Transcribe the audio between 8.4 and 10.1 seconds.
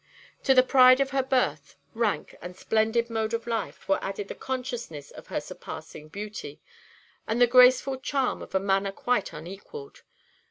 of a manner quite unequalled.